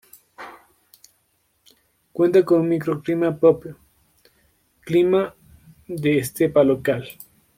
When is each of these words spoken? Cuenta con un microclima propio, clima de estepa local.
Cuenta 2.11 2.43
con 2.43 2.61
un 2.61 2.69
microclima 2.69 3.37
propio, 3.37 3.77
clima 4.83 5.35
de 5.87 6.17
estepa 6.17 6.63
local. 6.63 7.07